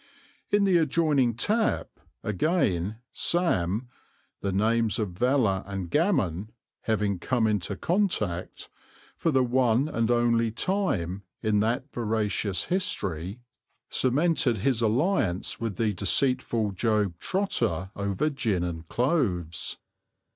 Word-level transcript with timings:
In 0.49 0.63
the 0.63 0.77
adjoining 0.77 1.35
tap, 1.35 1.99
again, 2.23 2.97
Sam, 3.13 3.87
"the 4.39 4.51
names 4.51 4.97
of 4.97 5.11
Veller 5.11 5.63
and 5.67 5.91
gammon" 5.91 6.51
having 6.85 7.19
"come 7.19 7.45
into 7.45 7.75
contract" 7.75 8.67
for 9.15 9.29
the 9.29 9.43
one 9.43 9.87
and 9.87 10.09
only 10.09 10.49
time 10.49 11.21
in 11.43 11.59
that 11.59 11.93
veracious 11.93 12.63
history, 12.63 13.41
cemented 13.91 14.57
his 14.57 14.81
alliance 14.81 15.59
with 15.59 15.75
the 15.75 15.93
deceitful 15.93 16.71
Job 16.71 17.19
Trotter 17.19 17.91
over 17.95 18.31
gin 18.31 18.63
and 18.63 18.87
cloves. 18.87 19.77